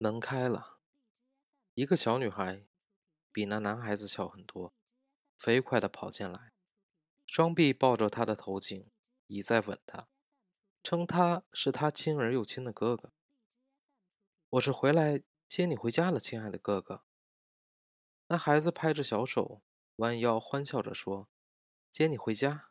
[0.00, 0.78] 门开了，
[1.74, 2.64] 一个小女孩，
[3.32, 4.72] 比那男孩子小很多，
[5.36, 6.52] 飞快地跑进来，
[7.26, 8.92] 双臂抱着他的头颈，
[9.26, 10.08] 一再吻他，
[10.84, 13.12] 称他是他亲而又亲的哥哥。
[14.50, 17.02] 我是回来接你回家了，亲爱的哥哥。
[18.28, 19.62] 那孩子拍着小手，
[19.96, 21.28] 弯腰欢笑着说
[21.90, 22.70] ：“接你回家，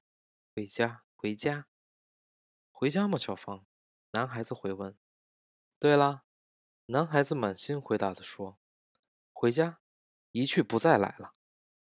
[0.55, 1.67] 回家，回家，
[2.71, 3.65] 回家吗？”小芳，
[4.11, 4.97] 男孩子回问
[5.77, 6.23] ：“对啦。”
[6.89, 8.57] 男孩子满心回答的说
[9.33, 9.81] ：“回家，
[10.31, 11.33] 一去不再来了，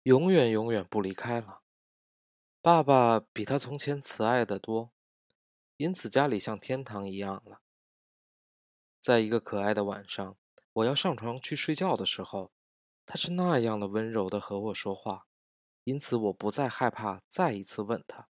[0.05, 1.63] 永远永远不离开了。
[2.63, 4.93] 爸爸比他从前慈爱的多，
[5.79, 7.61] 因此家里像天堂一样了。
[9.01, 10.39] 在一个可爱的晚上，
[10.75, 12.53] 我要上床去睡觉的时候，
[13.05, 15.27] 他是那样的温柔的和我说话，
[15.83, 18.29] 因此我不再害怕再一次问他，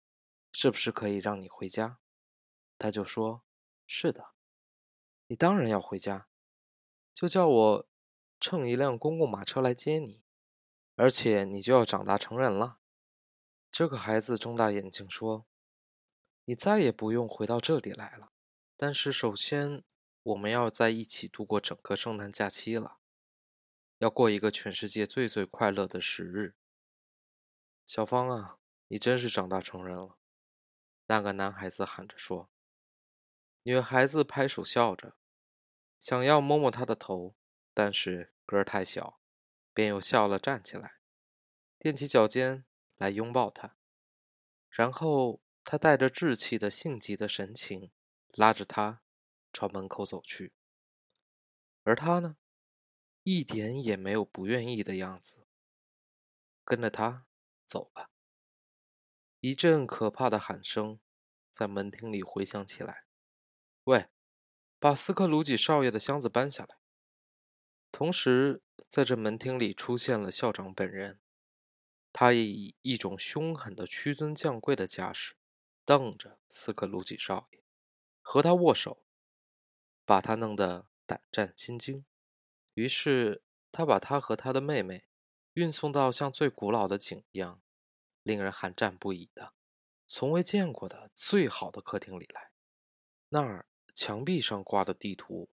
[0.50, 1.98] 是不是可以让你回家？
[2.78, 3.44] 他就说：
[3.86, 4.30] 是的，
[5.26, 6.26] 你当然要回家。”
[7.14, 7.88] 就叫我
[8.40, 10.24] 乘一辆公共马车来接你，
[10.96, 12.80] 而且你就要长大成人了。
[13.70, 15.46] 这个孩子睁大眼睛说
[16.44, 18.32] ：“你再也不用回到这里来了。
[18.76, 19.84] 但是首先，
[20.24, 22.98] 我们要在一起度过整个圣诞假期了，
[23.98, 26.56] 要过一个全世界最最快乐的时日。”
[27.86, 28.58] 小芳啊，
[28.88, 30.16] 你真是长大成人了。”
[31.06, 32.50] 那个男孩子喊着说。
[33.62, 35.16] 女孩子拍手笑着。
[36.04, 37.34] 想要摸摸他的头，
[37.72, 39.22] 但是个儿太小，
[39.72, 40.98] 便又笑了，站起来，
[41.80, 43.78] 踮起脚尖来拥抱他。
[44.68, 47.90] 然后他带着稚气的性急的神情，
[48.34, 49.00] 拉着他
[49.50, 50.52] 朝门口走去。
[51.84, 52.36] 而他呢，
[53.22, 55.46] 一点也没有不愿意的样子。
[56.66, 57.24] 跟着他
[57.64, 58.10] 走吧。
[59.40, 61.00] 一阵可怕的喊声
[61.50, 63.06] 在门厅里回响起来
[63.84, 64.10] ：“喂！”
[64.84, 66.76] 把斯克鲁吉少爷的箱子搬下来。
[67.90, 71.18] 同时，在这门厅里出现了校长本人，
[72.12, 75.36] 他以一种凶狠的屈尊降贵的架势，
[75.86, 77.62] 瞪着斯克鲁吉少爷，
[78.20, 79.02] 和他握手，
[80.04, 82.04] 把他弄得胆战心惊。
[82.74, 83.42] 于是，
[83.72, 85.06] 他把他和他的妹妹
[85.54, 87.62] 运送到像最古老的井一样，
[88.22, 89.54] 令人寒战不已的、
[90.06, 92.50] 从未见过的最好的客厅里来。
[93.30, 93.64] 那儿。
[93.94, 95.48] 墙壁上挂的地图，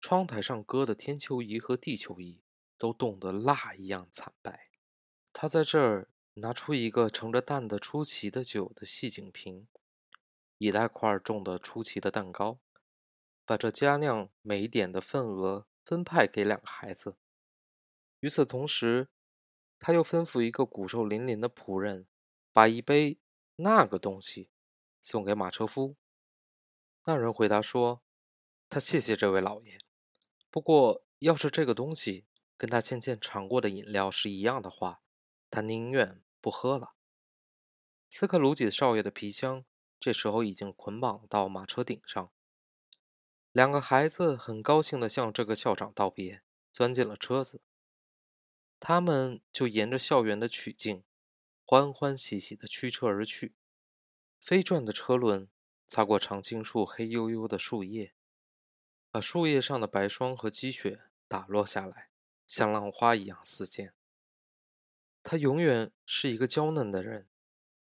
[0.00, 2.40] 窗台上搁的天球仪和地球仪，
[2.78, 4.70] 都冻得蜡一样惨白。
[5.32, 9.68] 他在这儿拿出一个盛着淡的出奇的酒的细颈瓶，
[10.56, 12.58] 一大块重的出奇的蛋糕，
[13.44, 17.16] 把这佳酿每点的份额分派给两个孩子。
[18.20, 19.08] 与此同时，
[19.78, 22.06] 他又吩咐一个骨瘦嶙嶙的仆人，
[22.52, 23.18] 把一杯
[23.56, 24.48] 那个东西
[25.00, 25.96] 送给马车夫。
[27.04, 28.00] 那人回答说
[28.70, 29.76] ：“他谢谢这位老爷，
[30.50, 32.26] 不过要是这个东西
[32.56, 35.02] 跟他先前尝过的饮料是一样的话，
[35.50, 36.94] 他宁愿不喝了。”
[38.08, 39.64] 斯克鲁吉少爷的皮箱
[39.98, 42.30] 这时候已经捆绑到马车顶上。
[43.50, 47.62] 两个孩子很高兴地向这个校长道别，钻进了车子。
[48.78, 51.02] 他们就沿着校园的曲径，
[51.64, 53.56] 欢欢喜喜地驱车而去。
[54.38, 55.48] 飞转的车轮。
[55.86, 58.14] 擦过常青树黑黝黝的树叶，
[59.10, 62.10] 把树叶上的白霜和积雪打落下来，
[62.46, 63.94] 像浪花一样四溅。
[65.22, 67.28] 他永远是一个娇嫩的人，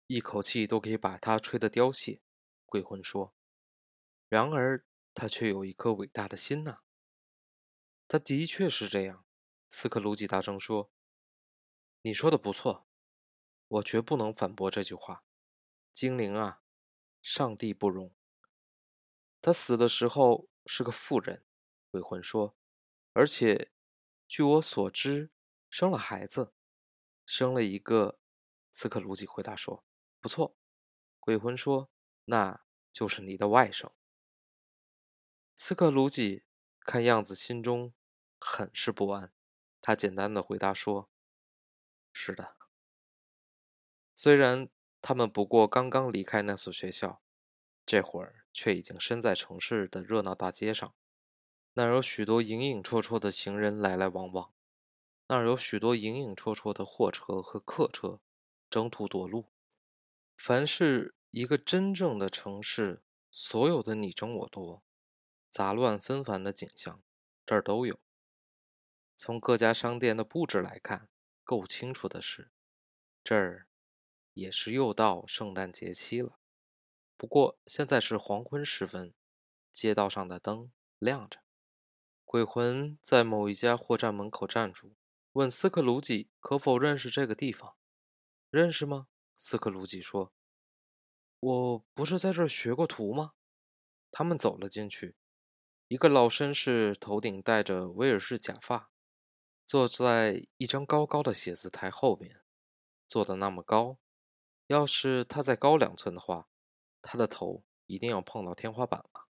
[0.07, 2.21] 一口气都可以把他吹得凋谢。
[2.67, 3.35] 鬼魂说
[4.29, 4.85] ：“然而
[5.15, 6.81] 他却有一颗伟大的心呐。”
[8.09, 9.25] 他的确是这样。
[9.69, 10.91] 斯克鲁吉大声说
[12.03, 12.89] ：“你说的不错，
[13.69, 15.25] 我绝不能反驳这句话。
[15.93, 16.60] 精灵啊！”
[17.23, 18.15] 上帝不容。
[19.43, 21.45] 他死的时候是个妇人，
[21.91, 22.57] 鬼魂说，
[23.13, 23.71] 而且
[24.29, 25.31] 据我所知，
[25.69, 26.53] 生了孩子，
[27.25, 28.19] 生了一个。
[28.73, 29.85] 斯克鲁吉回答说
[30.21, 30.57] ：“不错。”
[31.19, 31.91] 鬼魂说
[32.27, 33.91] ：“那就是你的外甥。”
[35.57, 36.45] 斯克鲁吉
[36.81, 37.93] 看样子心中
[38.39, 39.33] 很是不安，
[39.81, 41.11] 他简单的回答说
[42.13, 42.57] ：“是的。”
[44.15, 44.69] 虽然。
[45.03, 47.23] 他们不过刚刚离开那所学校，
[47.87, 50.95] 这会儿却已经身在城市的热闹大街上。
[51.75, 54.53] 那儿有许多影影绰绰的行人来来往往，
[55.29, 58.21] 那儿有许多影影绰绰的货车和客车
[58.69, 59.47] 争途夺路。
[60.37, 64.83] 凡是一个真正的城市，所有的你争我夺、
[65.49, 67.03] 杂乱纷繁的景象，
[67.47, 67.99] 这儿都有。
[69.17, 71.09] 从各家商店的布置来看，
[71.45, 72.51] 够清楚的是，
[73.23, 73.70] 这儿。
[74.33, 76.39] 也是又到圣诞节期了，
[77.17, 79.15] 不过现在是黄昏时分，
[79.73, 81.41] 街道上的灯亮着，
[82.25, 84.95] 鬼魂在某一家货站门口站住，
[85.33, 87.77] 问斯克鲁吉可否认识这个地方。
[88.51, 89.09] 认识吗？
[89.37, 90.33] 斯克鲁吉说
[91.39, 93.33] ：“我不是在这儿学过徒吗？”
[94.11, 95.17] 他们走了进去。
[95.87, 98.91] 一个老绅士头顶戴着威尔士假发，
[99.65, 102.43] 坐在一张高高的写字台后面，
[103.07, 103.99] 坐得那么高，
[104.71, 106.49] 要是他再高两寸的话，
[107.03, 109.27] 他的头一定要碰到天花板了。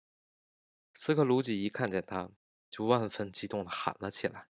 [0.94, 2.32] 斯克鲁吉一看见他，
[2.72, 4.48] 就万分激动地喊了起来：“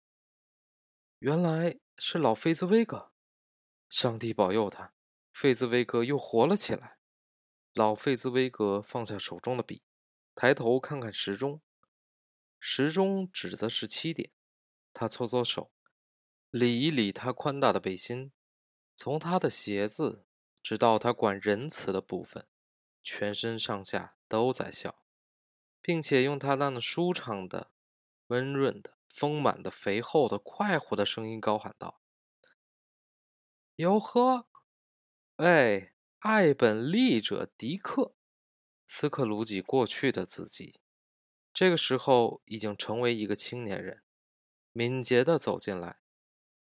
[1.18, 3.12] 原来是老费兹威格！
[3.90, 4.94] 上帝保佑他，
[5.34, 7.00] 费兹威格又活了起来！”
[7.74, 9.82] 老费兹威格放下手中的笔，
[10.36, 11.64] 抬头看看时钟。
[12.60, 14.32] 时钟指的是七点，
[14.94, 15.72] 他搓搓手，
[16.52, 18.32] 理一理他宽大的背心，
[18.96, 20.28] 从他的鞋子
[20.66, 22.48] 直到他管仁慈的部分，
[23.04, 25.04] 全身上下都在笑，
[25.80, 27.70] 并且用他那么舒畅的、
[28.30, 32.02] 温润的、丰满的、肥厚的、快活的声音高喊道
[33.78, 34.48] ：“哟呵，
[35.36, 38.16] 哎，爱本利者迪克，
[38.88, 40.80] 斯克鲁吉过去的自己。”
[41.54, 44.02] 这个时候已经成为一个青年人，
[44.72, 46.00] 敏捷地走进来，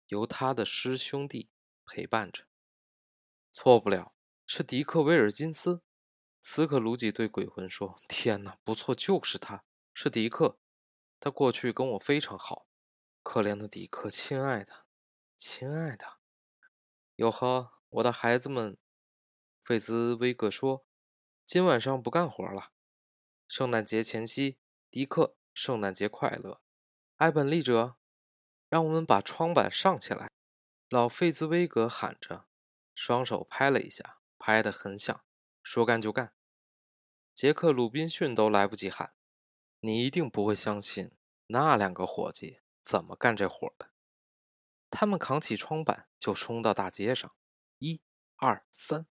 [0.08, 1.48] 由他的师兄弟
[1.86, 2.46] 陪伴着。
[3.56, 4.12] 错不了，
[4.48, 5.80] 是迪克·威尔金斯。
[6.40, 9.62] 斯克鲁吉对鬼魂说：“天哪，不错，就是他，
[9.94, 10.58] 是迪克。
[11.20, 12.66] 他过去跟我非常好。
[13.22, 14.86] 可怜的迪克，亲爱的，
[15.36, 16.18] 亲爱的。
[17.14, 18.76] 哟呵，我的孩子们。”
[19.62, 20.84] 费兹威格说
[21.46, 22.72] ：“今晚上不干活了，
[23.46, 24.58] 圣诞节前夕。”
[24.90, 26.60] 迪克，圣诞节快乐！
[27.18, 27.94] 埃本利者，
[28.68, 30.32] 让我们把窗板上起来！
[30.88, 32.46] 老费兹威格喊着，
[32.94, 35.24] 双手拍了一下，拍得很响。
[35.62, 36.34] 说干就干。
[37.34, 39.14] 杰克·鲁滨逊都来不及喊，
[39.80, 41.12] 你一定不会相信
[41.48, 43.90] 那两个伙计怎么干这活的。
[44.90, 47.34] 他们扛起窗板就冲到大街上，
[47.78, 48.00] 一、
[48.36, 49.06] 二、三，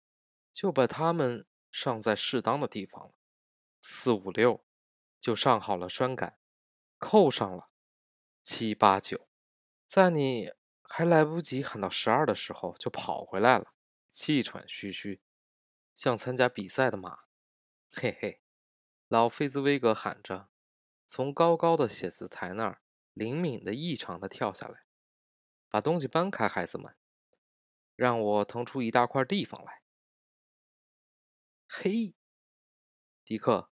[0.52, 3.14] 就把他们上在适当的地方了。
[3.81, 4.64] 四、五、六。
[5.20, 6.37] 就上好了栓杆，
[6.99, 7.70] 扣上了。
[8.43, 9.28] 七八九，
[9.87, 10.50] 在你
[10.94, 13.73] 还来不及喊到十二的时候，就跑回来了，
[14.11, 15.23] 气喘吁吁，
[15.94, 17.21] 像参加比赛的马。
[17.91, 18.43] 嘿嘿，
[19.09, 20.50] 老费兹威格喊着，
[21.06, 22.83] 从高高的写字台那儿
[23.15, 24.85] 灵敏的异常的跳下来，
[25.71, 26.95] 把东西搬开，孩子们，
[27.97, 29.81] 让我腾出一大块地方来。
[31.67, 32.15] 嘿，
[33.25, 33.71] 迪克。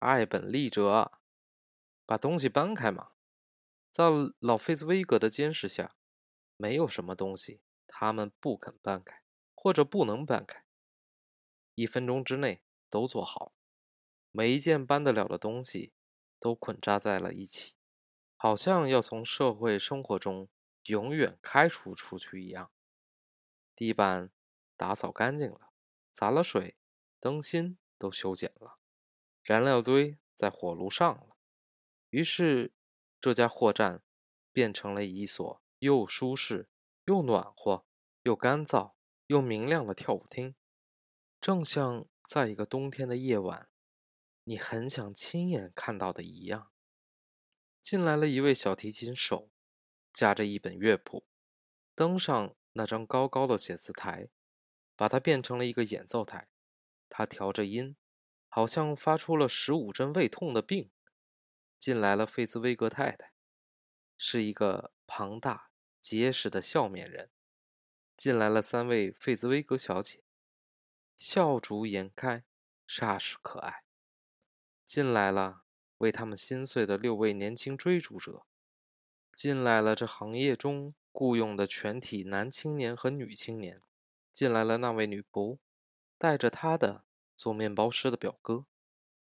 [0.00, 1.12] 爱本利哲，
[2.04, 3.12] 把东西搬开嘛！
[3.92, 4.04] 在
[4.40, 5.94] 老费兹威格的监视下，
[6.58, 9.22] 没有什么东西他们不肯搬开，
[9.54, 10.64] 或者不能搬开。
[11.74, 13.52] 一分钟之内都做好，
[14.32, 15.92] 每一件搬得了的东西
[16.40, 17.74] 都捆扎在了一起，
[18.36, 20.48] 好像要从社会生活中
[20.82, 22.72] 永远开除出去一样。
[23.76, 24.32] 地板
[24.76, 25.70] 打扫干净了，
[26.12, 26.76] 洒了水，
[27.20, 28.78] 灯芯都修剪了。
[29.44, 31.36] 燃料堆在火炉上了，
[32.10, 32.72] 于是
[33.20, 34.02] 这家货站
[34.52, 36.68] 变成了一所又舒适、
[37.04, 37.84] 又暖和、
[38.22, 38.94] 又干燥、
[39.26, 40.54] 又明亮的跳舞厅，
[41.40, 43.68] 正像在一个冬天的夜晚，
[44.44, 46.70] 你很想亲眼看到的一样。
[47.82, 49.50] 进来了一位小提琴手，
[50.12, 51.24] 夹着一本乐谱，
[51.94, 54.28] 登上那张高高的写字台，
[54.94, 56.48] 把它变成了一个演奏台。
[57.08, 57.96] 他调着音。
[58.50, 60.90] 好像发出了十五针胃痛的病。
[61.78, 63.30] 进来了费兹威格太太，
[64.18, 67.30] 是一个庞大结实的笑面人。
[68.14, 70.22] 进来了三位费兹威格小姐，
[71.16, 72.44] 笑逐颜开，
[72.86, 73.84] 煞是可爱。
[74.84, 75.62] 进来了
[75.96, 78.44] 为他们心碎的六位年轻追逐者。
[79.32, 83.80] 进来了这行业中雇佣的全体男青年和女青年。
[84.32, 85.58] 进来了那位女仆，
[86.18, 87.04] 带着她的。
[87.36, 88.66] 做面包师的表哥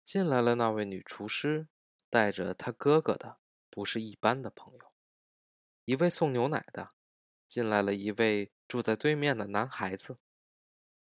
[0.03, 1.69] 进来了，那位女厨师
[2.09, 3.37] 带着她哥哥的
[3.71, 4.91] 不是一般的朋友，
[5.85, 6.91] 一位送牛奶的
[7.47, 10.19] 进来了，一位住在对面的男孩子。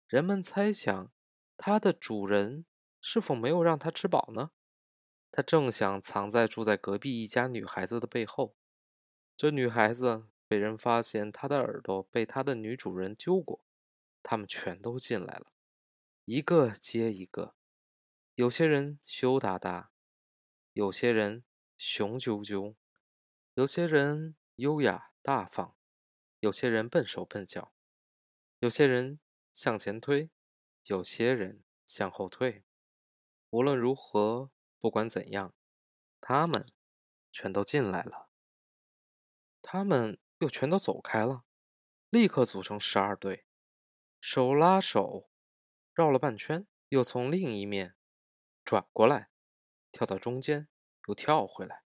[0.06, 1.10] 人们猜想，
[1.56, 2.66] 他的主人
[3.00, 4.52] 是否没有让他吃饱呢？
[5.32, 8.56] 他正想藏在住在隔壁一家女孩子的背后。
[9.36, 13.64] 这女孩子被人发现，她的耳朵被她的女主人揪过。
[14.22, 15.52] 他们全都进来了。
[16.26, 17.54] 一个接一个，
[18.34, 19.90] 有些人羞答答，
[20.74, 21.42] 有些人
[21.82, 22.74] 雄赳赳，
[23.54, 25.74] 有些人优雅大方，
[26.40, 27.72] 有些人笨手笨脚，
[28.58, 29.18] 有些人
[29.54, 30.28] 向前推，
[30.84, 32.64] 有些人向后退。
[33.48, 35.54] 无论如何，不管怎样，
[36.20, 36.70] 他们
[37.32, 38.28] 全都进来了。
[39.62, 41.46] 他们又全都走开了，
[42.10, 43.46] 立刻组成十二队，
[44.20, 45.30] 手拉手，
[45.94, 47.96] 绕了半圈，又从另一面
[48.66, 49.30] 转过来，
[49.90, 50.68] 跳到中间，
[51.06, 51.82] 又跳回来，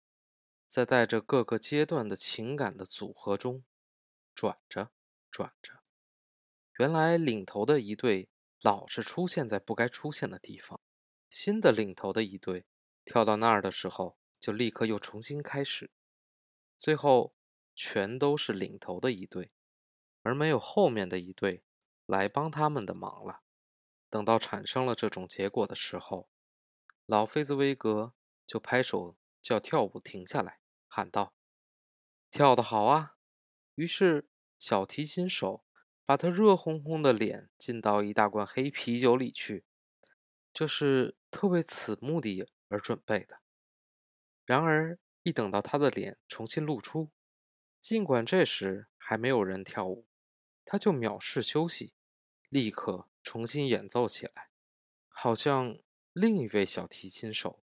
[0.66, 3.64] 在带着各个阶段的情感的组合中
[4.34, 4.90] 转着
[5.30, 5.82] 转着。
[6.78, 8.28] 原来领头的一队
[8.60, 10.80] 老是出现在不该出现的地方，
[11.28, 12.66] 新的领头的一队
[13.04, 15.90] 跳到那儿的时候，就立刻又重新开始，
[16.78, 17.34] 最后。
[17.82, 19.52] 全都是领头的一队，
[20.22, 21.62] 而没有后面的一队
[22.04, 23.40] 来帮他们的忙了。
[24.10, 26.28] 等到产生了这种结果的时候，
[27.06, 28.12] 老菲兹威格
[28.50, 31.32] 就拍手叫跳舞停下来，喊道
[32.32, 33.16] ：“跳得好啊！”
[33.76, 34.28] 于是
[34.58, 35.64] 小提琴手
[36.04, 39.64] 把他热烘烘的脸浸到一大罐黑啤酒里去，
[40.52, 43.38] 这是特为此目的而准备的。
[44.44, 47.12] 然而一等到他的脸重新露出，
[47.78, 50.08] 尽管这时还没有人跳舞，
[50.64, 51.94] 他就藐视休息，
[52.48, 54.50] 立刻重新演奏起来，
[55.06, 55.78] 好像
[56.12, 57.62] 另一位小提琴手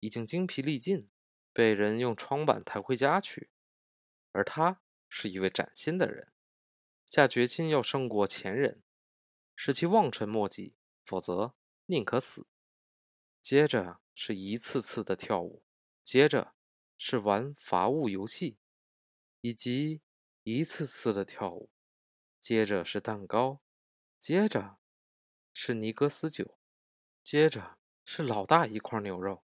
[0.00, 1.08] 已经精疲力尽，
[1.52, 3.50] 被人用窗板抬回家去，
[4.32, 6.32] 而他是一位崭新的人，
[7.06, 8.82] 下决心要胜过前人，
[9.54, 11.54] 使其望尘莫及，否则
[11.86, 12.46] 宁可死。
[13.40, 15.62] 接着是一次次的跳舞，
[16.02, 16.54] 接着
[16.98, 18.58] 是玩伐物游戏。
[19.42, 20.00] 以及
[20.42, 21.70] 一次次的跳舞，
[22.40, 23.60] 接着是蛋糕，
[24.18, 24.78] 接着
[25.52, 26.58] 是尼格斯酒，
[27.22, 29.44] 接着是老大一块牛肉，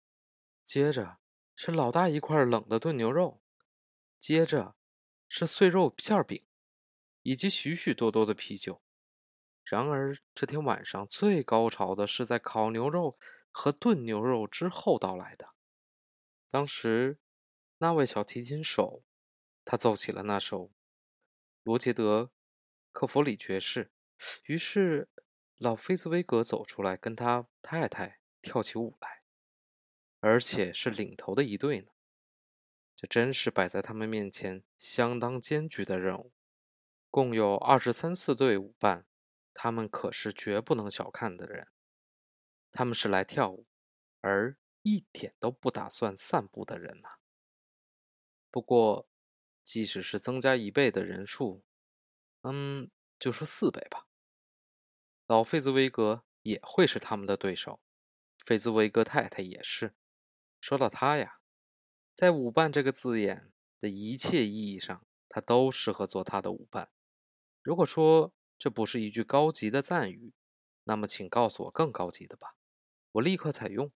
[0.68, 1.16] 接着
[1.56, 3.40] 是老大一块冷的炖牛肉，
[4.18, 4.76] 接着
[5.26, 6.44] 是碎肉馅饼，
[7.22, 8.82] 以及许许多多的啤酒。
[9.64, 13.18] 然而这天晚上最高潮的是在烤牛肉
[13.50, 15.54] 和炖牛肉之后到来的。
[16.50, 17.18] 当时
[17.78, 19.02] 那位小提琴手。
[19.64, 20.72] 他奏起了那首
[21.62, 22.22] 罗杰德·
[22.90, 23.92] 克弗里爵士，
[24.44, 25.10] 于是
[25.58, 29.17] 老菲兹威格走出来跟他太太跳起舞来，
[30.20, 31.92] 而且是领头的一队呢。
[32.96, 36.32] 这真是摆在他们面前相当艰巨的任务。
[37.10, 39.06] 共有二十三四对舞伴，
[39.54, 41.68] 他们可是绝不能小看的人。
[42.70, 43.66] 他们是来跳舞，
[44.20, 47.08] 而一点都不打算散步的人呐。
[48.50, 49.08] 不过。
[49.64, 51.62] 即使是增加一倍的人数，
[52.40, 54.08] 嗯，就说四倍吧。
[55.26, 57.78] 老费兹威格也会是他们的对手，
[58.42, 59.94] 费兹威格太太也是。
[60.60, 61.38] 说到他呀，
[62.14, 66.90] 在舞伴这个字眼的一切意义上，他都适合做他的舞伴。
[67.62, 70.34] 如果说这不是一句高级的赞誉，
[70.84, 72.56] 那么请告诉我更高级的吧，
[73.12, 73.92] 我立刻采用。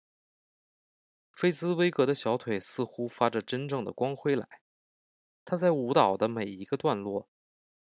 [1.31, 4.61] 菲兹威格的小腿似乎发着真正的光辉来。
[5.45, 7.29] 他在舞蹈的每一个段落，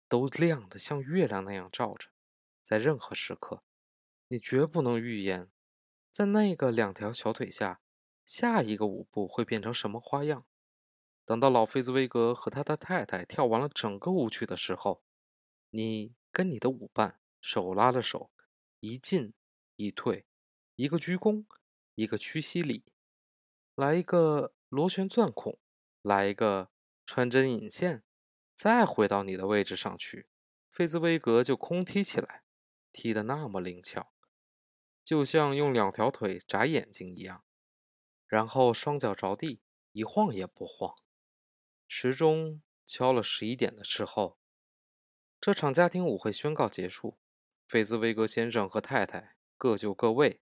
[0.08, 2.10] 都亮得像月亮那样照着。
[2.64, 3.64] 在任何时刻，
[4.30, 5.52] 你绝不能预言，
[6.14, 7.81] 在那个两条小腿下，
[8.34, 10.46] 下一个舞步会变成什么花样。
[11.26, 15.04] 等到老费兹威格和他的太太跳完了整个舞曲的时候，
[15.70, 18.32] 你跟你的舞伴手拉着手，
[18.80, 19.34] 一进
[19.76, 20.26] 一退，
[20.76, 21.46] 一个鞠躬，
[21.96, 22.86] 一个屈膝礼，
[23.76, 25.60] 来一个螺旋钻孔，
[26.02, 26.70] 来一个。
[27.04, 28.04] 穿针引线，
[28.56, 30.28] 再回到你的位置上去，
[30.72, 32.44] 费兹威格就空踢起来，
[32.94, 34.14] 踢得那么灵巧，
[35.04, 37.44] 就像用两条腿眨眼睛一样。
[38.32, 39.60] 然后双脚着地，
[39.92, 40.96] 一晃也不晃。
[41.86, 44.38] 时钟敲了十一点的时候，
[45.42, 47.18] 这场家庭舞会宣告结束。
[47.68, 50.40] 费兹威格先生和太太各就各位，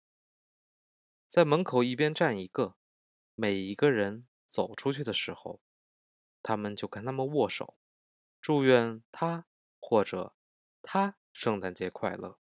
[1.28, 2.76] 在门口一边站一个，
[3.36, 5.62] 每一个人走出去的时候。
[6.44, 7.78] 他们就跟他们握手，
[8.42, 9.46] 祝愿他
[9.80, 10.36] 或者
[10.82, 12.38] 他圣诞节快乐。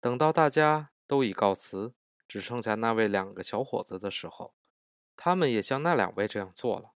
[0.00, 1.94] 等到大家都已告辞，
[2.32, 4.54] 只剩下那位两个小伙子的时候，
[5.16, 6.94] 他们也像那两位这样做了。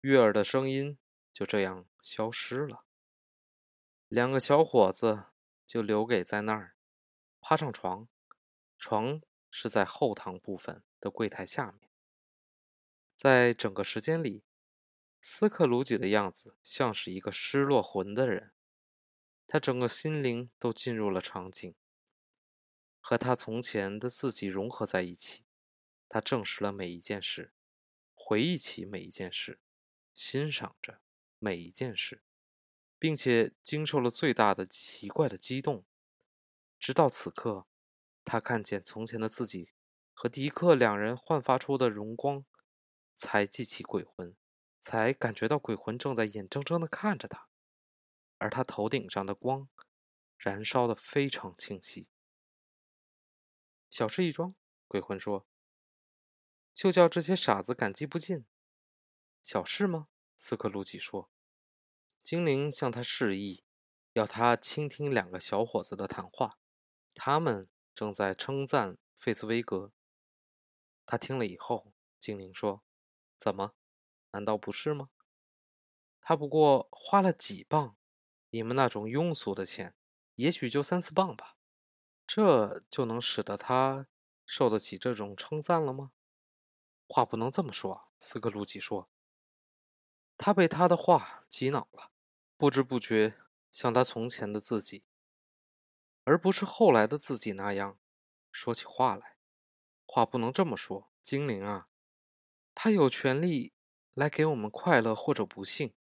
[0.00, 0.98] 悦耳的声音
[1.34, 2.86] 就这样消失了。
[4.08, 5.26] 两个小伙子
[5.66, 6.76] 就留给在那儿，
[7.42, 8.08] 趴上床，
[8.78, 11.90] 床是在后堂部分的柜台下面。
[13.14, 14.44] 在整个时间里。
[15.20, 18.54] 斯克鲁吉的样子像是一个失落魂的人，
[19.46, 21.74] 他整个心灵都进入了场景，
[23.06, 25.44] 和他从前的自己融合在一起。
[26.08, 27.52] 他证实了每一件事，
[28.14, 29.60] 回忆起每一件事，
[30.14, 31.02] 欣赏着
[31.38, 32.22] 每一件事，
[32.98, 35.84] 并且经受了最大的奇怪的激动。
[36.78, 37.66] 直到此刻，
[38.24, 39.72] 他看见从前的自己
[40.14, 42.46] 和迪克两人焕发出的荣光。
[43.16, 44.34] 才记起鬼魂，
[44.80, 47.46] 才感觉到鬼魂正在眼睁睁地看着他，
[48.38, 49.68] 而他头顶上的光
[50.36, 52.08] 燃烧的非常清晰。
[53.94, 54.56] 小事一桩，
[54.88, 55.46] 鬼魂说
[56.74, 58.44] ：“就叫这些傻子感激不尽。”
[59.40, 60.08] 小事吗？
[60.36, 61.30] 斯克鲁吉说。
[62.20, 63.62] 精灵向他示意，
[64.14, 66.58] 要他倾听两个小伙子的谈话，
[67.14, 69.92] 他们正在称赞费斯威格。
[71.06, 72.82] 他听了以后，精灵说
[73.38, 73.76] ：“怎么？
[74.32, 75.10] 难道不是吗？
[76.20, 77.96] 他不过花了几磅，
[78.50, 79.94] 你们那种庸俗的钱，
[80.34, 81.56] 也许就三四磅吧。”
[82.26, 84.06] 这就能使得他
[84.46, 86.12] 受得起这种称赞了吗？
[87.06, 89.10] 话不能这么说，斯克鲁吉说。
[90.36, 92.10] 他被他的话激恼了，
[92.56, 93.36] 不知不觉
[93.70, 95.04] 像他从前的自己，
[96.24, 97.98] 而不是后来的自己那样
[98.50, 99.36] 说起话来。
[100.06, 101.88] 话不能这么说，精灵啊，
[102.74, 103.74] 他有权利
[104.14, 105.94] 来给我们快乐或者不幸，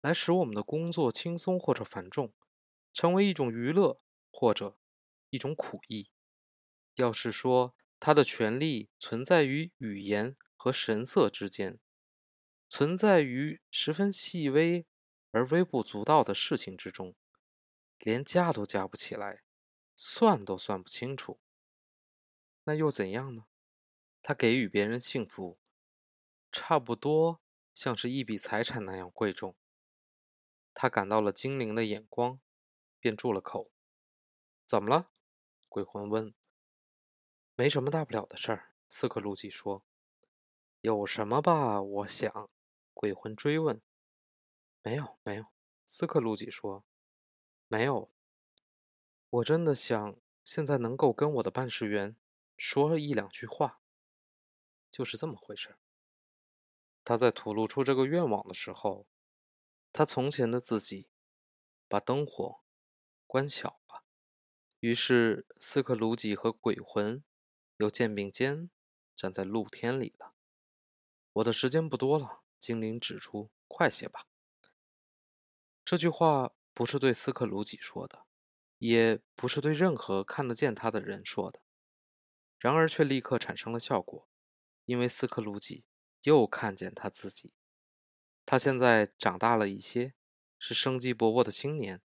[0.00, 2.32] 来使我们的工作轻松或者繁重，
[2.92, 4.76] 成为一种娱乐或者。
[5.34, 6.12] 一种苦役。
[6.94, 11.80] 要是说他的权利存在于语言和神色之间，
[12.68, 14.86] 存在于十分细微
[15.32, 17.16] 而微不足道的事情之中，
[17.98, 19.42] 连加都加不起来，
[19.96, 21.40] 算都算不清楚，
[22.62, 23.46] 那又怎样呢？
[24.22, 25.58] 他给予别人幸福，
[26.52, 27.42] 差不多
[27.74, 29.56] 像是一笔财产那样贵重。
[30.72, 32.40] 他感到了精灵的眼光，
[33.00, 33.72] 便住了口。
[34.64, 35.10] 怎么了？
[35.74, 36.32] 鬼魂问
[37.56, 39.84] ：“没什么大不了的事儿。”斯克鲁吉说
[40.82, 42.48] ：“有什么吧？”我想。
[42.92, 43.82] 鬼魂追问
[44.82, 45.46] ：“没有，没有。”
[45.84, 46.84] 斯克鲁吉说
[47.66, 48.12] ：“没有。
[49.30, 52.14] 我真的想现在能够跟我的办事员
[52.56, 53.80] 说一两句话。
[54.92, 55.76] 就是这么回事。”
[57.02, 59.08] 他在吐露出这个愿望的时候，
[59.92, 61.08] 他从前的自己
[61.88, 62.60] 把灯火
[63.26, 63.80] 关小。
[64.84, 67.24] 于是，斯克鲁吉和鬼魂
[67.78, 68.68] 又肩并肩
[69.16, 70.34] 站在露天里了。
[71.32, 74.26] 我的时间不多了，精灵指出：“快些吧。”
[75.86, 78.26] 这句话不是对斯克鲁吉说的，
[78.76, 81.62] 也不是对任何看得见他的人说的。
[82.58, 84.28] 然而，却立刻产生了效果，
[84.84, 85.86] 因为斯克鲁吉
[86.24, 87.54] 又看见他自己。
[88.44, 90.12] 他现在长大了一些，
[90.58, 92.02] 是生机勃勃的青年，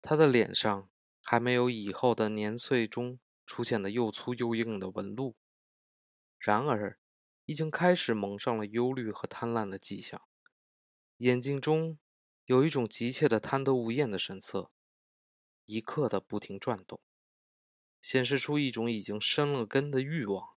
[0.00, 0.88] 他的脸上。
[1.26, 5.34] 还没有以后的年岁中出现的又粗又硬的纹路，
[6.38, 6.98] 然而
[7.46, 10.20] 已经开始蒙上了忧虑和贪婪的迹象，
[11.16, 11.98] 眼睛中
[12.44, 14.70] 有一种急切的贪得无厌的神色，
[15.64, 17.00] 一刻的不停转动，
[18.02, 20.50] 显示出一种已经生了根的欲望。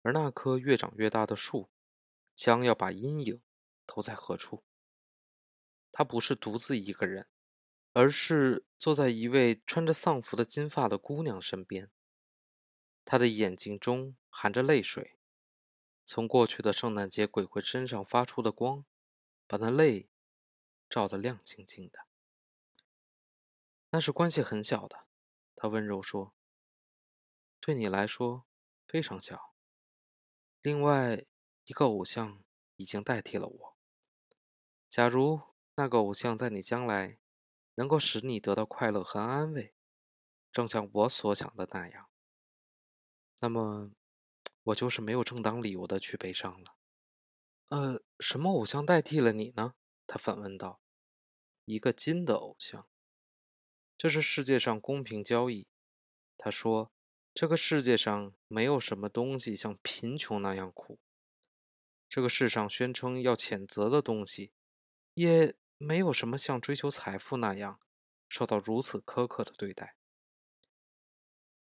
[0.00, 1.70] 而那棵越长越大的树，
[2.34, 3.42] 将要把阴影
[3.86, 4.64] 投在何处？
[5.92, 7.28] 他不是独自一个人。
[7.94, 11.92] 而是坐在一位穿着丧服的金发的姑娘身边，
[13.04, 15.16] 她的眼睛中含着泪水，
[16.04, 18.84] 从过去的圣诞节鬼魂身上发出的光，
[19.46, 20.08] 把那泪
[20.90, 22.00] 照得亮晶晶的。
[23.90, 25.06] 那是关系很小的，
[25.54, 26.34] 他温柔说
[27.60, 28.44] ：“对你来说
[28.88, 29.54] 非常小。
[30.60, 31.24] 另外
[31.64, 32.42] 一个偶像
[32.74, 33.76] 已经代替了我。
[34.88, 35.40] 假如
[35.76, 37.18] 那个偶像在你将来……”
[37.76, 39.74] 能够使你得到快乐和安慰，
[40.52, 42.08] 正像我所想的那样，
[43.40, 43.90] 那么
[44.62, 46.76] 我就是没有正当理由的去悲伤了。
[47.68, 49.74] 呃，什么偶像代替了你呢？
[50.06, 50.80] 他反问道。
[51.64, 52.86] 一个金的偶像。
[53.96, 55.66] 这是世界上公平交易。
[56.36, 56.92] 他说，
[57.32, 60.98] 这个世界上没有什么东西像贫穷那样苦。
[62.08, 64.52] 这个世上宣称要谴责的东西，
[65.14, 65.56] 也。
[65.84, 67.78] 没有什么像追求财富那样
[68.28, 69.96] 受到如此苛刻的对待。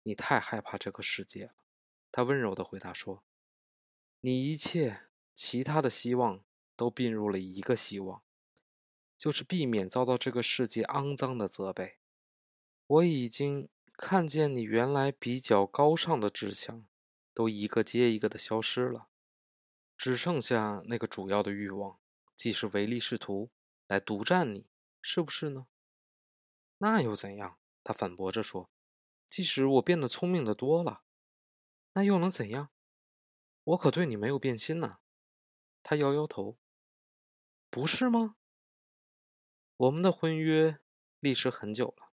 [0.01, 1.53] 你太害怕这个世界了，
[2.11, 3.23] 他温柔地回答说
[4.21, 6.43] ：“你一切其他的希望
[6.75, 8.23] 都并入了一个希望，
[9.17, 11.97] 就是避免遭到这个世界肮脏的责备。
[12.87, 16.87] 我已经看见你原来比较高尚的志向
[17.33, 19.09] 都一个接一个的消失了，
[19.97, 21.99] 只剩下那个主要的欲望，
[22.35, 23.51] 即是唯利是图。”
[23.87, 24.67] 来独占你，
[25.01, 25.67] 是不是呢？
[26.77, 27.57] 那又怎样？
[27.83, 28.69] 他反驳着说
[29.25, 31.03] ：“即使我变得聪明的多了，
[31.93, 32.69] 那又能怎样？
[33.63, 34.99] 我可对你没有变心呢。”
[35.81, 36.57] 他摇摇头
[37.71, 38.35] ：“不是吗？
[39.77, 40.79] 我们的婚约
[41.19, 42.11] 历时很久了。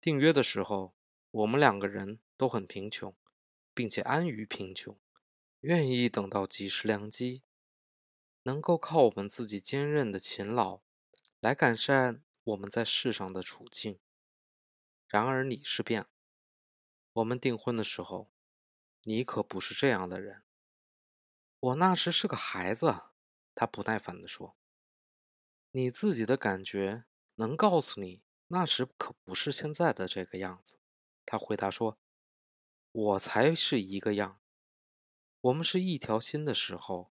[0.00, 0.94] 订约的时候，
[1.32, 3.14] 我们两个人都很贫穷，
[3.74, 4.96] 并且安于贫穷，
[5.60, 7.42] 愿意等到几时良机
[8.42, 10.80] 能够靠我们自己坚韧的勤劳
[11.40, 13.98] 来改善我们在世上的处境。
[15.06, 16.08] 然而你是变了。
[17.12, 18.30] 我们订婚的时候，
[19.02, 20.42] 你可不是这样的人。
[21.58, 23.00] 我那时是个孩子，
[23.54, 24.56] 他不耐烦地说。
[25.72, 30.78] 你自己的感觉能告诉你，那时可不是现在的这个样子。
[31.26, 31.98] 他回答说
[32.90, 34.40] ：“我才是一个样。
[35.40, 37.12] 我们是一条心的时候，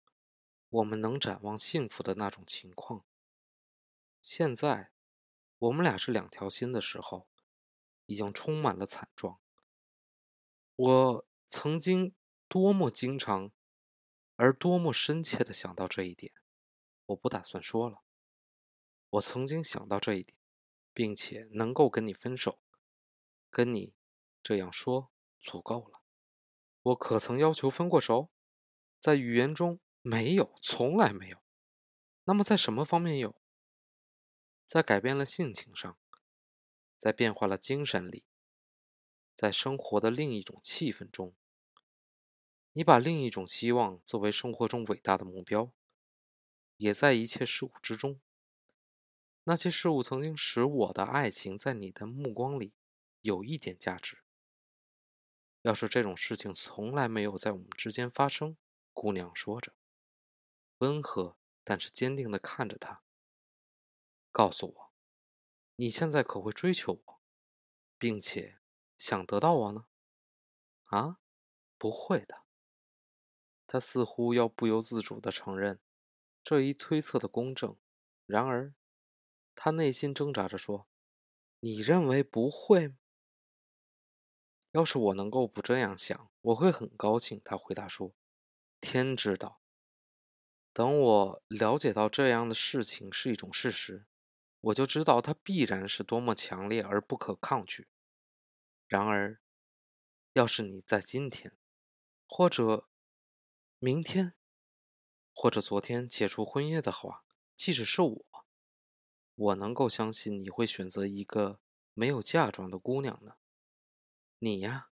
[0.74, 3.06] 我们能展望幸福的那种情况。
[4.24, 4.90] 现在，
[5.60, 7.28] 我们俩是两条心的时候，
[8.08, 9.40] 已经充满了惨状。
[10.76, 12.16] 我曾经
[12.48, 13.52] 多么经常，
[14.36, 16.34] 而多么深切的想到这一点，
[17.06, 18.02] 我不打算说了。
[19.12, 20.36] 我曾经想到这一点，
[20.92, 22.58] 并且能够跟你分手，
[23.52, 23.94] 跟你。”
[24.42, 26.02] 这样说足够了。
[26.82, 28.30] 我可曾要求分过手？
[29.00, 31.38] 在语言中没有，从来没有。
[32.26, 33.36] 那么在什么方面有？
[34.66, 35.98] 在改变了性情上，
[36.98, 38.26] 在变化了精神里，
[39.34, 41.34] 在生活的另一种气氛中。
[42.74, 45.72] 你把另一种希望作为生活中伟大的目标，
[46.76, 48.20] 也在一切事物之中。
[49.46, 52.74] 那些事物曾经使我的爱情在你的目光里
[53.22, 54.18] 有一点价值。
[55.62, 58.58] 要是这种事情从来没有在我们之间发生，
[58.92, 59.74] 姑娘说着，
[60.84, 63.02] 温和但是坚定地看着他。
[64.34, 64.92] 告诉我，
[65.78, 67.22] 你现在可会追求我，
[67.98, 68.60] 并且
[68.98, 69.86] 想得到我呢？
[70.84, 71.20] 啊，
[71.78, 72.44] 不会的。
[73.66, 75.80] 他似乎要不由自主地承认
[76.44, 77.78] 这一推测的公正，
[78.26, 78.76] 然而，
[79.56, 80.88] 他内心挣扎着说
[81.62, 82.94] ：“你认为不会？”
[84.72, 87.42] 要是我能够不这样想，我会很高兴。
[87.46, 88.14] 他回答说
[88.82, 89.63] ：“天知道，
[90.74, 94.08] 等我了解到这样的事情是一种事实，
[94.60, 97.88] 我就知道它必然是多么强烈而不可抗拒。
[98.88, 99.40] 然而，
[100.34, 101.56] 要是你在今天，
[102.28, 102.90] 或者
[103.78, 104.34] 明天，
[105.32, 107.24] 或者昨天解除婚约的话，
[107.56, 108.26] 即使是我，
[109.36, 111.60] 我能够相信你会选择一个
[111.94, 113.36] 没有嫁妆的姑娘呢。”
[114.40, 114.90] 你呀，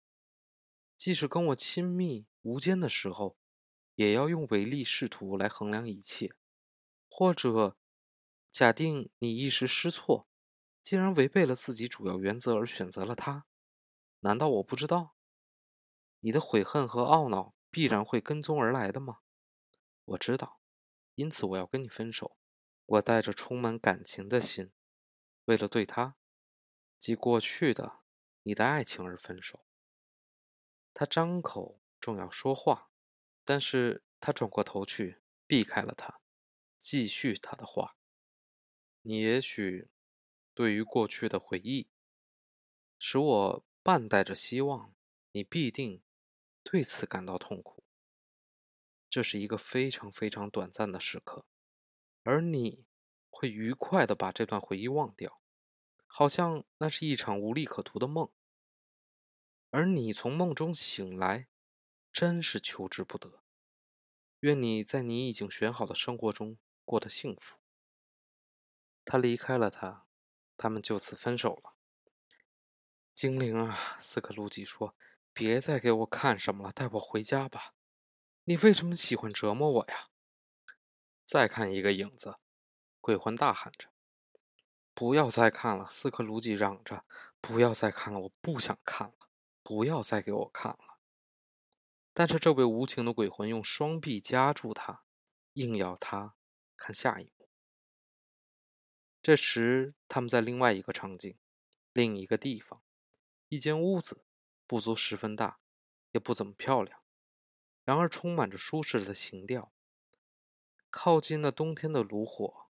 [0.97, 3.39] 即使跟我亲密无间的时候，
[3.99, 6.33] 也要用唯利是图来衡量一切。
[7.09, 7.77] 或者，
[8.53, 10.29] 假定你一时失措，
[10.81, 13.45] 竟然违背了自己主要原则而选择了他，
[14.21, 15.17] 难道我不知道？
[16.21, 19.19] 你的悔恨和懊恼必然会跟踪而来的吗？
[20.05, 20.61] 我知道，
[21.17, 22.37] 因此我要跟你分手。
[22.87, 24.71] 我带着充满感情的心，
[25.47, 26.17] 为了对他，
[27.01, 27.99] 即过去的。
[28.45, 29.65] 你的爱情而分手。
[30.95, 32.93] 他张口正要说话，
[33.49, 36.21] 但是他转过头去，避开了他，
[36.79, 37.97] 继续他的话。
[39.01, 39.89] 你也许
[40.53, 41.89] 对于过去的回忆，
[42.99, 44.95] 使我半带着希望，
[45.33, 46.03] 你必定
[46.63, 47.83] 对此感到痛苦。
[49.09, 51.47] 这是一个非常非常短暂的时刻，
[52.25, 52.85] 而你
[53.31, 55.41] 会愉快的把这段回忆忘掉，
[56.07, 58.31] 好像那是一场无利可图的梦。
[59.71, 61.49] 而你从梦中醒来，
[62.13, 63.43] 真是求之不得。
[64.41, 67.57] 愿你在你已经选好的生活中过得幸福。
[69.05, 70.07] 他离开了他，
[70.57, 71.75] 他们就此分手了。
[73.15, 74.95] 精灵啊，斯克鲁吉说
[75.33, 77.75] ：“别再给我看什么了，带我回家吧。
[78.45, 80.09] 你为什么喜欢折磨我呀？”
[81.25, 82.37] 再看一个影子，
[83.01, 83.89] 鬼魂大喊着
[84.95, 87.05] ：“不要再看了！”斯克鲁吉嚷着
[87.41, 89.15] ：“不要再看了，我不想看了。”
[89.69, 90.88] 不要再给我看了！
[92.19, 95.05] 但是这位无情的鬼魂用双臂夹住他，
[95.53, 96.35] 硬要他
[96.77, 97.49] 看下一幕。
[99.23, 101.39] 这时，他们在另外一个场景，
[101.93, 102.83] 另一个地方，
[103.49, 104.25] 一间屋子，
[104.67, 105.61] 不足十分大，
[106.11, 107.01] 也不怎么漂亮，
[107.85, 109.73] 然而充满着舒适的情调。
[110.91, 112.67] 靠近那冬天的炉火，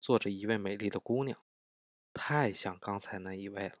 [0.00, 1.40] 坐着一位美丽的姑娘，
[2.12, 3.78] 太像刚才那一位了。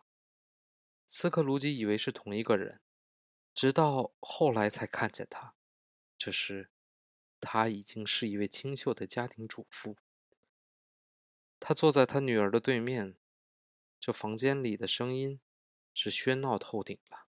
[1.04, 2.80] 斯克鲁吉以为是同一个人，
[3.60, 5.52] 直到后来才看见他。
[6.16, 6.70] 这时，
[7.40, 9.96] 他已经是一位清秀的家庭主妇。
[11.58, 13.16] 他坐在他女儿的对面。
[13.98, 15.40] 这房间里的声音
[15.92, 17.26] 是喧闹透顶了，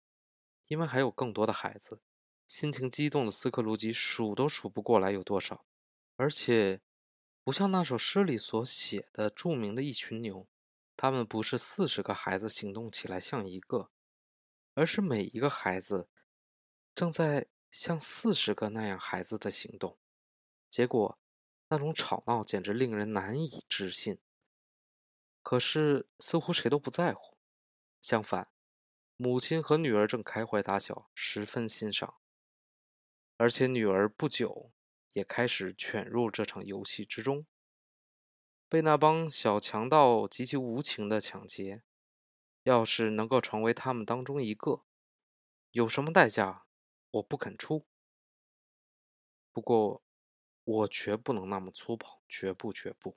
[0.68, 2.00] 因为还有更多的孩子。
[2.46, 5.66] 心情激动的斯克鲁吉数都数不过来有多少，
[6.14, 6.80] 而且
[7.42, 10.46] 不像那首诗里所写的著名的一群牛。
[10.96, 13.90] 他们不是四十个孩子行动起来像一个，
[14.74, 16.08] 而是每一个孩子
[16.94, 19.98] 正在像四十个那样孩子的行动。
[20.68, 21.18] 结果，
[21.68, 24.18] 那种吵闹简直令人难以置信。
[25.42, 27.36] 可是似乎谁都不在乎，
[28.00, 28.52] 相反，
[29.16, 32.14] 母亲和女儿正开怀大笑，十分欣赏。
[33.36, 34.72] 而且女儿不久
[35.14, 37.46] 也开始卷入这场游戏之中，
[38.68, 41.82] 被那帮小强盗极其无情的抢劫。
[42.62, 44.84] 要是能够成为他们当中一个，
[45.72, 46.64] 有什么代价，
[47.12, 47.86] 我不肯出。
[49.52, 50.02] 不过，
[50.64, 53.16] 我绝不能那么粗暴，绝不，绝不。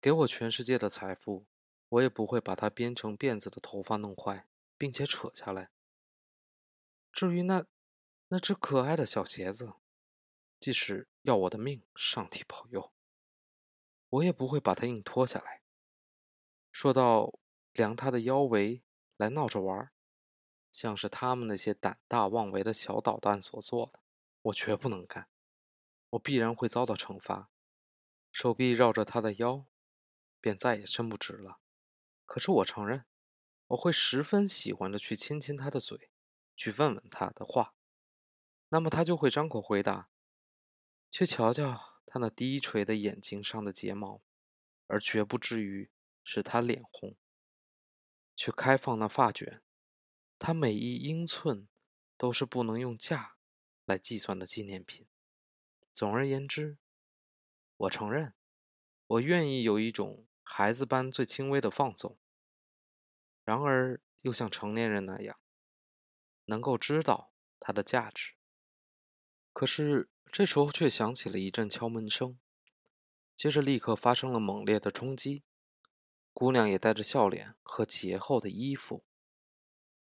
[0.00, 1.46] 给我全世界的财富，
[1.88, 5.70] 我也不会把它编成辫子的头发弄坏，并且扯下来。
[7.12, 7.66] 至于那
[8.28, 9.74] 那只可爱的小鞋子，
[10.58, 12.92] 即使要我的命，上帝保佑，
[14.08, 15.62] 我也不会把它硬脱下来。
[16.72, 17.38] 说到。
[17.72, 18.82] 量他的腰围
[19.16, 19.92] 来闹着玩，
[20.72, 24.00] 像是他们那些胆大妄为的小捣蛋所做的，
[24.42, 25.28] 我绝不能干。
[26.10, 27.50] 我必然会遭到惩罚。
[28.32, 29.66] 手臂绕着他的腰，
[30.40, 31.60] 便再也伸不直了。
[32.24, 33.06] 可是我承认，
[33.68, 36.10] 我会十分喜欢的去亲亲他的嘴，
[36.56, 37.74] 去问问他的话。
[38.68, 40.08] 那么他就会张口回答。
[41.10, 44.22] 去瞧瞧他那低垂的眼睛上的睫毛，
[44.86, 45.90] 而绝不至于
[46.22, 47.16] 使他脸红。
[48.36, 49.60] 去开放那发卷，
[50.40, 51.68] 它每一英寸
[52.16, 53.36] 都是不能用价
[53.84, 55.06] 来计算的纪念品。
[55.92, 56.78] 总而言之，
[57.76, 58.32] 我承认，
[59.06, 62.18] 我愿意有一种孩子般最轻微的放纵，
[63.44, 65.38] 然而又像成年人那样，
[66.46, 68.32] 能够知道它的价值。
[69.52, 72.40] 可是这时候却响起了一阵敲门声，
[73.36, 75.42] 接着立刻发生了猛烈的冲击。
[76.32, 79.04] 姑娘也带着笑脸和劫后的衣服，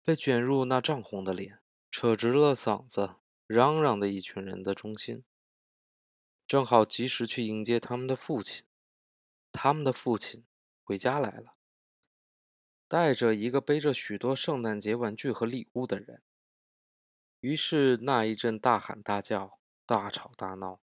[0.07, 1.59] 被卷入那涨红的脸、
[1.91, 3.15] 扯直了嗓子
[3.45, 5.25] 嚷嚷的一群人的中心，
[6.47, 8.65] 正好及时去迎接他们的父亲。
[9.51, 10.45] 他们的父亲
[10.81, 11.57] 回家来了，
[12.87, 16.23] 带着一个背着许多圣诞节玩具和礼物的人。
[17.41, 20.79] 于是那一阵大喊大叫、大吵大闹、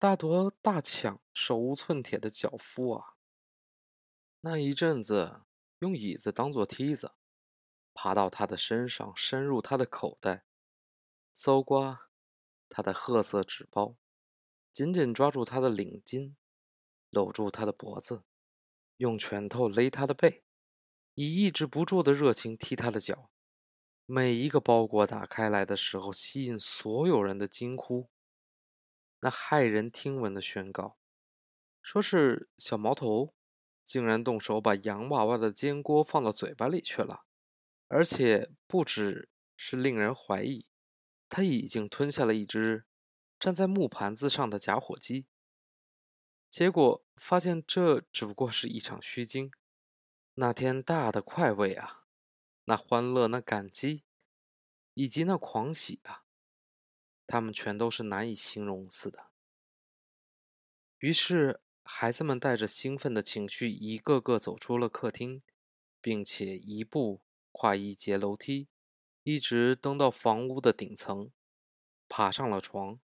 [0.00, 3.14] 大夺大抢、手无寸铁的脚夫啊！
[4.40, 5.42] 那一阵子，
[5.78, 7.12] 用椅子当做梯子，
[7.94, 10.44] 爬到他的身上，深入他的口袋，
[11.32, 12.08] 搜刮
[12.68, 13.96] 他的褐色纸包，
[14.72, 16.34] 紧紧抓住他的领巾，
[17.10, 18.24] 搂住他的脖子，
[18.96, 20.44] 用拳头勒他的背，
[21.14, 23.30] 以抑制不住的热情踢他的脚。
[24.06, 28.10] 每一个包裹打开来的时候，吸引所有人的惊呼。
[29.20, 30.96] 那骇人听闻的宣告，
[31.82, 33.34] 说是小毛头。
[33.84, 37.24] 竟然动手把洋娃娃的煎锅放到嘴巴里去了，
[37.92, 40.64] 而且不只是令人怀疑，
[41.28, 42.86] 他已经吞下了一只
[43.38, 45.26] 站在木盘子上的假火鸡。
[46.48, 49.52] 结果发现这只不过是一场虚惊。
[50.36, 52.06] 那天大的快慰啊，
[52.64, 54.04] 那欢乐，那感激，
[54.94, 56.24] 以及那狂喜啊，
[57.26, 59.26] 他们全都是难以形容似的。
[60.98, 61.60] 于是。
[61.84, 65.42] 孩子们带着兴奋的情绪，一个个走出了客厅，
[66.00, 67.20] 并且一步
[67.62, 68.66] 跨一节楼梯，
[69.22, 71.30] 一直登到房屋的顶层，
[72.08, 72.98] 爬上了床，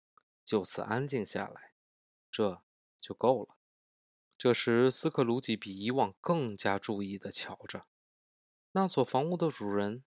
[0.45, 1.73] 就此安静下来。
[2.31, 2.63] 这
[2.97, 3.57] 就够了。
[4.37, 7.85] 这时，斯克鲁吉比以往更加注意地瞧着
[8.71, 10.05] 那所房屋的主人，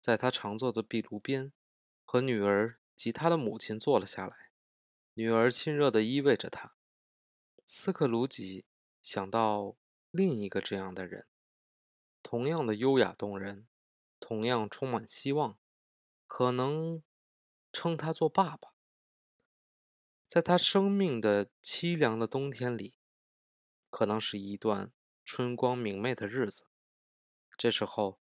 [0.00, 1.52] 在他常坐的壁炉边，
[2.02, 4.50] 和女儿及他的母亲坐了下来。
[5.12, 6.74] 女儿亲热地依偎着他。
[7.66, 8.64] 斯克鲁吉
[9.02, 9.76] 想到
[10.10, 11.26] 另一个这样的人，
[12.22, 13.66] 同样的优雅动人，
[14.20, 15.58] 同样充满希望，
[16.26, 17.02] 可能
[17.72, 18.74] 称他做爸爸。
[20.28, 22.94] 在他生命的凄凉的冬天里，
[23.90, 24.92] 可能是一段
[25.24, 26.66] 春光明媚的日子。
[27.58, 28.20] 这时候，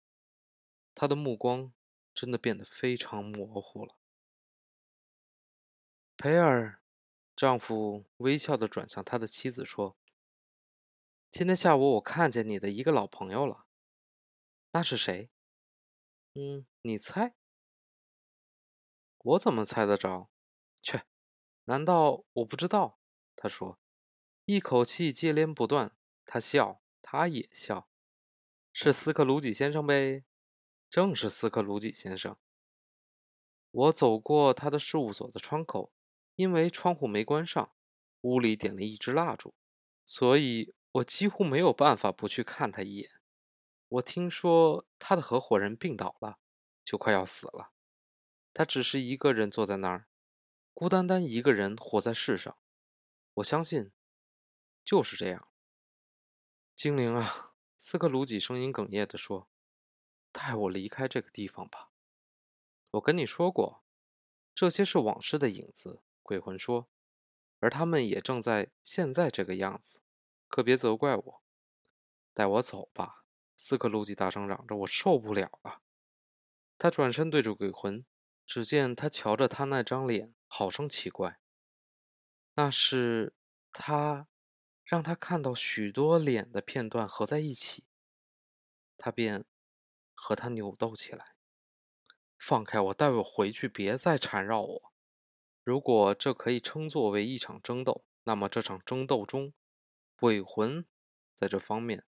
[0.95, 1.73] 他的目光
[2.13, 3.95] 真的变得非常模糊了。
[6.19, 6.81] 培尔。
[7.37, 9.97] 丈夫微笑地转向他的妻子说
[11.33, 13.67] ：“今天下午我看见你的一个老朋友了，
[14.71, 15.34] 那是谁？
[16.35, 17.35] 嗯，你猜？
[19.19, 20.31] 我怎么猜得着？
[20.83, 21.01] 去，
[21.65, 22.99] 难道我不知道？”
[23.37, 23.79] 他说，
[24.45, 25.97] 一口气接连不断。
[26.27, 27.89] 他笑，他也笑。
[28.73, 30.25] 是斯克鲁吉先生呗？
[30.91, 32.37] 正是斯克鲁吉先生。
[33.71, 35.93] 我走过他的事务所的窗口。
[36.37, 37.77] 因为窗户没关上，
[38.23, 39.55] 屋里点了一支蜡烛，
[40.05, 43.09] 所以我几乎没有办法不去看他一眼。
[43.89, 46.39] 我听说他的合伙人病倒了，
[46.83, 47.73] 就快要死了。
[48.53, 50.07] 他只是一个人坐在那儿，
[50.73, 52.57] 孤单单一个人活在世上。
[53.35, 53.93] 我相信
[54.85, 55.49] 就是这样。
[56.77, 59.49] 精灵啊，斯克鲁吉声音哽咽地说
[60.33, 61.91] ：“带我离开这个地方吧。”
[62.93, 63.85] 我跟你说过，
[64.55, 66.03] 这些是往事的影子。
[66.23, 66.89] 鬼魂说
[67.61, 70.01] ：“而他们也正在现在这个样子，
[70.49, 71.43] 可别责怪我。
[72.33, 73.24] 带我走吧！”
[73.57, 75.81] 斯克鲁吉大声嚷着：“我受不了了！”
[76.79, 78.05] 他转身对着鬼魂，
[78.47, 81.39] 只见他瞧着他那张脸，好生奇怪。
[82.55, 83.35] 那是
[83.73, 84.29] 他
[84.85, 87.85] 让他看到许多脸的片段合在一起，
[88.99, 89.45] 他便
[90.15, 91.35] 和他扭斗起来。
[92.37, 94.93] 放开我，带我回去，别再缠绕我。
[95.63, 99.55] 如果这可以称作为一场争斗，那么这场争斗中，
[100.17, 100.85] 鬼魂
[101.35, 102.05] 在这方面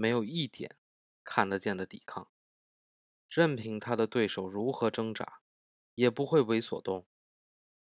[0.00, 0.78] 没有一点
[1.22, 2.30] 看得见的抵抗，
[3.28, 5.42] 任凭他的对手如何挣扎，
[5.94, 7.06] 也不会为所动。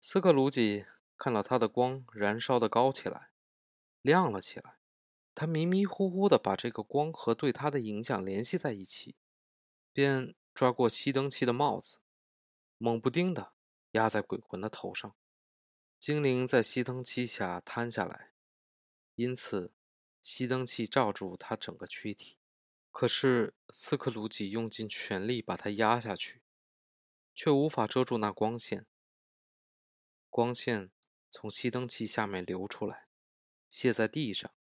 [0.02, 0.86] 斯克鲁吉
[1.18, 3.32] 看到他的光燃烧的高起来，
[4.02, 4.80] 亮了起来，
[5.34, 9.16] 他迷迷糊糊的把这个光和对他的影响联系在一起，
[9.94, 12.02] 便抓过熄灯器的帽子，
[12.78, 13.54] 猛不丁的。
[13.92, 15.16] 压在鬼魂的头上，
[15.98, 18.32] 精灵在熄灯器下瘫下来，
[19.16, 19.74] 因此
[20.24, 22.38] 熄灯器罩住他整个躯体。
[22.92, 26.42] 可是斯克鲁吉用尽全力把他压下去，
[27.34, 28.86] 却无法遮住那光线。
[30.30, 30.92] 光线
[31.30, 33.08] 从熄灯器下面流出来，
[33.70, 34.54] 泻在地上，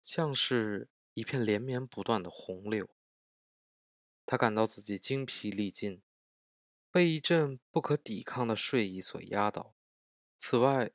[0.00, 2.88] 像是一片连绵不断的洪流。
[4.24, 6.02] 他感到自己精疲力尽。
[6.90, 9.74] 被一阵不可抵抗的睡意所压倒。
[10.36, 10.92] 此外，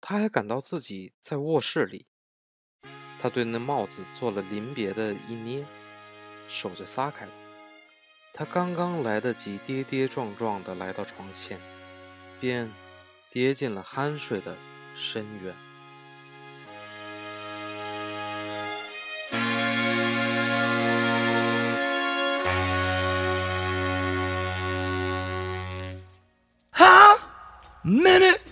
[0.00, 2.06] 他还感到自己在卧室里。
[3.22, 5.62] 他对那帽子做了临别的一捏，
[6.48, 7.32] 手就撒开了。
[8.32, 11.60] 他刚刚来得及跌跌撞撞地来到床前，
[12.40, 12.72] 便
[13.28, 14.56] 跌进了酣睡的
[14.94, 15.54] 深渊。
[27.82, 28.49] Many more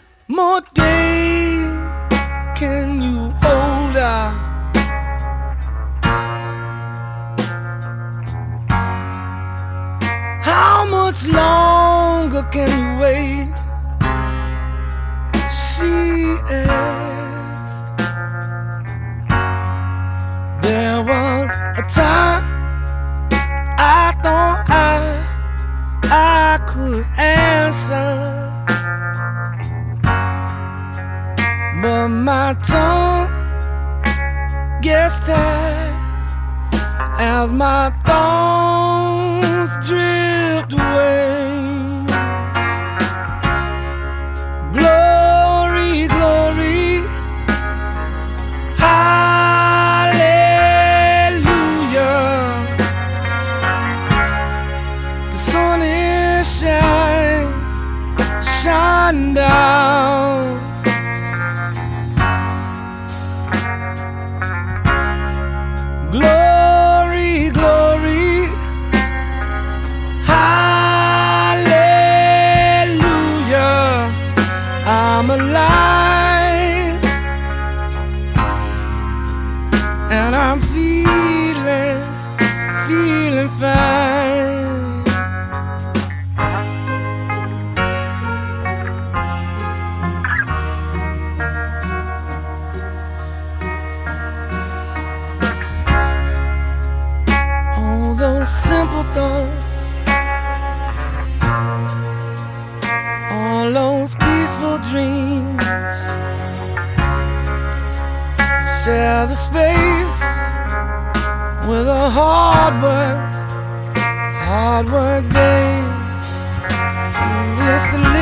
[117.78, 118.17] just a